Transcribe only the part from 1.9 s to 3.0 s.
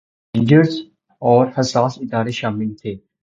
ادارے شامل تھے